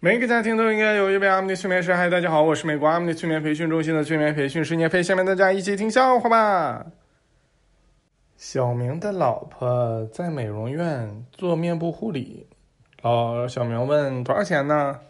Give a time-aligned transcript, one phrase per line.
[0.00, 1.92] 每个家庭都应该有一位阿米尼催眠师。
[1.92, 5.02] 嗨，大家好，我是美国阿米尼催眠培训中心的催眠培训师聂飞。
[5.02, 6.86] 下面大家一起听笑话吧。
[8.36, 12.46] 小明的老婆在美容院做面部护理，
[13.02, 15.00] 老小明问多少钱呢？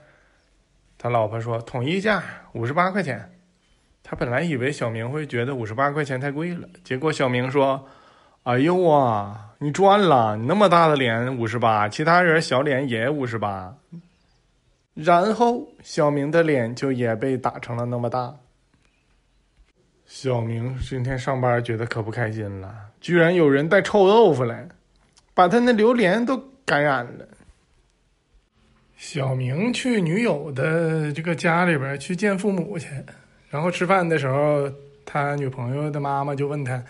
[0.96, 2.22] 他老婆说统一价
[2.54, 3.30] 五十八块钱。
[4.02, 7.86] 他本来以为小明会觉得五十八块钱太贵了，结果小明说
[8.44, 10.34] ：“哎呦啊，你赚了！
[10.38, 13.76] 你那么大的脸五十八，其他人小脸也五十八。”
[14.98, 18.34] 然后小明的脸就也被打成了那么大。
[20.04, 24.68] 小明今天上班觉得可不开心了，居然有人带臭豆腐来，
[25.34, 27.28] 把他那榴莲都感染了。
[28.96, 32.88] 小明去女友的这个家里边去见父母去。
[33.50, 34.68] 然后吃饭的时候，
[35.06, 36.82] 他女朋友的妈妈就问他：“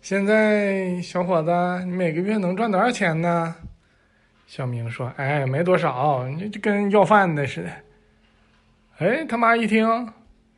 [0.00, 1.50] 现在小伙子，
[1.84, 3.56] 你每个月能赚多少钱呢？”
[4.48, 7.70] 小明说：“哎，没多少，你就跟要饭的似的。”
[8.96, 9.86] 哎，他妈一听，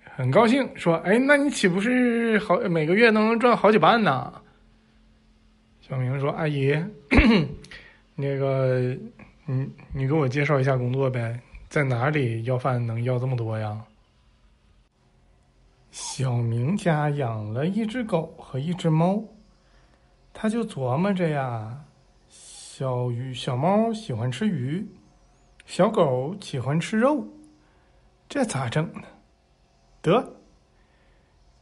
[0.05, 4.33] 很高兴，说：“哎，那你岂不是好每个月都能赚好几万呢？”
[5.83, 6.73] 小明说：“阿姨，
[8.15, 8.97] 那个，
[9.45, 13.77] 你你给我介绍一下工作呗，在哪里要饭能要这么多呀？”
[15.91, 19.21] 小明家养了一只狗和一只猫，
[20.33, 21.77] 他就琢磨着呀，
[22.81, 24.89] 小鱼、小猫喜欢吃鱼，
[25.67, 27.23] 小狗喜欢吃肉，
[28.27, 29.03] 这咋整呢？
[30.01, 30.33] 得，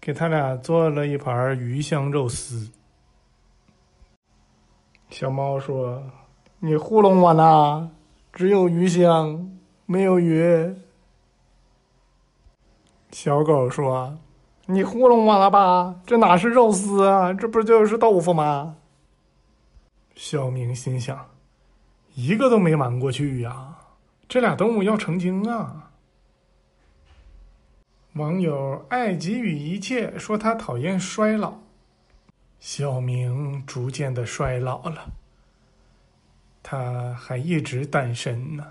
[0.01, 2.71] 给他俩做了一盘鱼香肉丝。
[5.11, 6.01] 小猫说
[6.61, 7.91] ：“你糊弄我呢，
[8.33, 10.73] 只有鱼香，没有鱼。”
[13.11, 14.17] 小狗说
[14.67, 15.97] ：“你糊弄我了吧？
[16.07, 17.33] 这哪是肉丝啊？
[17.33, 18.77] 这不就是豆腐吗？”
[20.19, 21.31] 小明心想
[22.17, 23.79] ：“一个都没瞒过去呀！
[24.29, 25.93] 这俩动物要成精啊！”
[28.15, 31.59] 网友爱给予一切说他讨厌衰老，
[32.59, 35.13] 小明逐渐的衰老了，
[36.65, 38.65] 他还一直单身呢。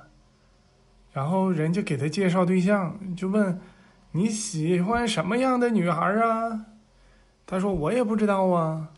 [1.14, 3.58] 然后人家给他介绍对象，就问。
[4.12, 6.66] 你喜欢什么样的女孩啊？
[7.46, 8.90] 他说我也不知道啊。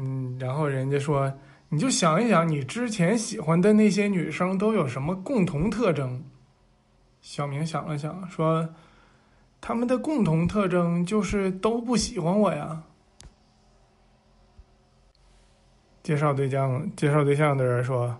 [0.00, 1.32] 嗯，然后人家说，
[1.68, 6.24] 你就想一想，你之前喜欢的那些女生都有什么共同特征？
[7.20, 8.68] 小明想了想，说，
[9.60, 12.84] 他们的共同特征就是都不喜欢我呀。
[16.04, 18.16] 介绍对象，介绍对象的人说，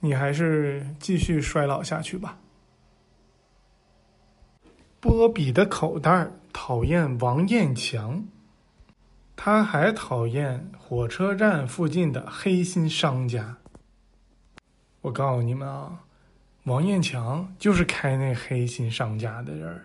[0.00, 2.36] 你还是继续衰老下去吧。
[5.00, 8.24] 波比的口袋讨厌王艳强，
[9.36, 13.56] 他还讨厌火车站附近的黑心商家。
[15.00, 16.00] 我告诉你们啊，
[16.64, 19.80] 王艳强就是开那黑心商家的人。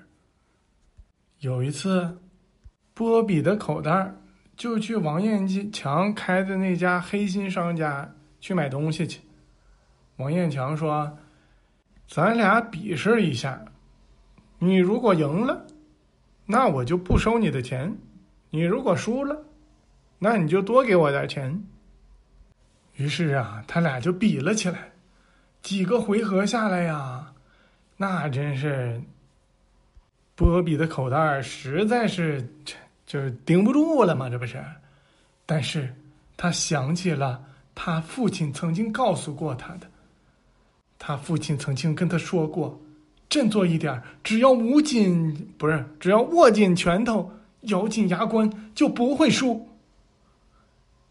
[1.40, 2.20] 有一次，
[2.94, 4.14] 波比的口袋
[4.56, 9.22] 就去王艳强开的那家黑心商家去买东西去。
[10.18, 11.18] 王艳强说
[12.08, 13.66] ：“咱俩比试一下。”
[14.62, 15.66] 你如果赢了，
[16.46, 17.90] 那我就不收你的钱；
[18.50, 19.40] 你如果输了，
[20.18, 21.64] 那你就多给我点钱。
[22.96, 24.92] 于是啊，他俩就比了起来。
[25.62, 27.32] 几个回合下来呀，
[27.98, 29.02] 那真是
[30.36, 32.48] 波比的口袋实在是
[33.06, 34.64] 就是顶不住了嘛，这不是？
[35.46, 35.94] 但是
[36.38, 37.44] 他想起了
[37.76, 39.88] 他父亲曾经告诉过他的，
[40.98, 42.80] 他父亲曾经跟他说过。
[43.30, 49.70] 振作一点，只要捂紧，不是，只要握紧拳头，咬紧牙关，就不会输。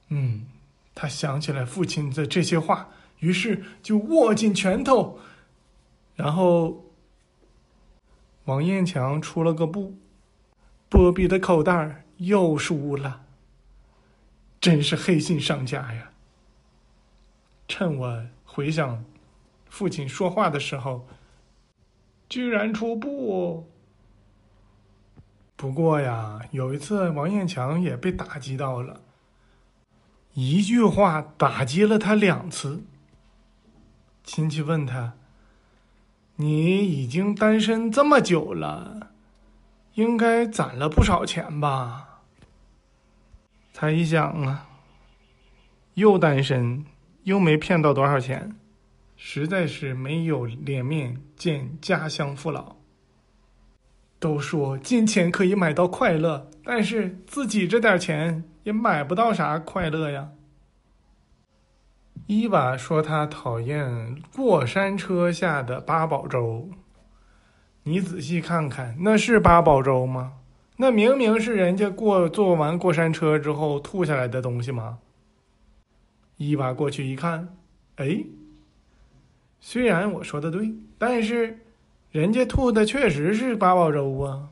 [0.09, 0.47] 嗯，
[0.95, 2.89] 他想起来父亲的这些话，
[3.19, 5.19] 于是就握紧拳头，
[6.15, 6.85] 然后
[8.45, 9.95] 王艳强出了个布，
[10.89, 13.25] 波比的口袋又输了。
[14.61, 16.11] 真是黑心商家呀！
[17.69, 19.05] 趁我回想
[19.69, 21.07] 父亲说话的时候。
[22.31, 23.67] 居然出布！
[25.59, 29.01] 不过呀，有一次王艳强也被打击到了，
[30.35, 32.85] 一句话打击了他两次。
[34.23, 35.15] 亲戚问他
[36.37, 39.11] ：“你已经单身这么久了，
[39.95, 42.21] 应该攒了不少钱吧？”
[43.75, 44.69] 他一想啊，
[45.95, 46.87] 又单身，
[47.25, 48.55] 又没骗到多少钱。
[49.17, 52.78] 实在是没有脸面见家乡父老。
[54.19, 60.31] 都说金钱可以买到快乐，但是自己这点钱也买不到啥快乐呀。
[62.27, 66.69] 伊娃说他讨厌过山车下的八宝粥。
[67.85, 70.35] 你仔细看看，那是八宝粥吗？
[70.77, 74.99] 那明明是人家过坐完过山车之后吐下来的东西吗？
[76.37, 77.57] 伊娃过去一看，
[77.97, 78.23] 哎，
[79.59, 81.59] 虽然我说的对，但是
[82.11, 84.49] 人家吐的确实是八宝粥啊！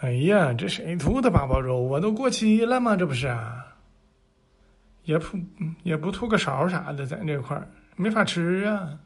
[0.00, 2.00] 哎呀，这谁吐的八宝粥啊？
[2.00, 2.96] 都过期了吗？
[2.96, 3.66] 这不是啊？
[5.04, 5.38] 也不
[5.82, 8.98] 也不吐个勺啥的，在这块儿没法吃啊。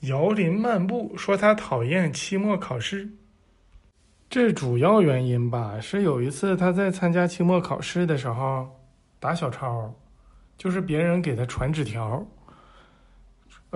[0.00, 3.08] 摇林漫步说他讨厌期末考试，
[4.28, 8.68] 这主要原因吧是有一次他在参加期末考试的时候
[9.18, 9.92] 打小抄，
[10.58, 12.24] 就是别人给他传纸条，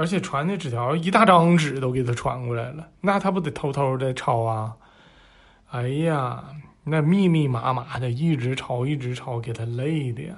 [0.01, 4.75] 而且传的纸条一大张纸都给他传过来了，那他不得偷偷的抄啊？
[5.73, 6.43] 哎呀！
[6.85, 10.35] 那密密麻麻的，一直抄，一直抄，给他累的呀。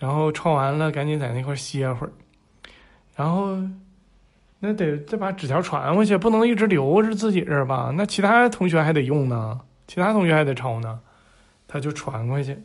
[0.00, 2.12] 然后抄完了，赶紧在那块歇会儿。
[3.14, 3.56] 然后，
[4.58, 7.92] 那得再把纸条传回去，不能一直留着自己这儿吧？
[7.96, 10.98] 那其他同学还得用呢，其他同学还得抄呢，
[11.68, 12.60] 他就传回去。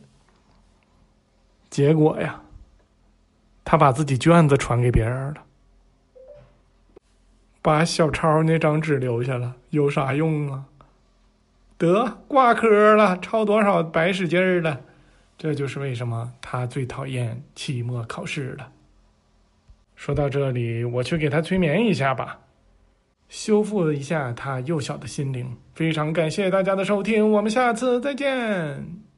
[1.70, 2.40] 结果呀，
[3.64, 5.42] 他把自己卷子传给别人了，
[7.62, 10.64] 把小抄那张纸留下了，有啥用啊？
[11.76, 14.80] 得挂科了，抄多少白使劲儿了，
[15.38, 18.70] 这就是为什么他最讨厌期末考试了。
[19.96, 22.38] 说到这里，我去给他催眠一下吧，
[23.28, 25.56] 修复一下他幼小的心灵。
[25.74, 29.09] 非常感谢大家的收听，我们下次再见。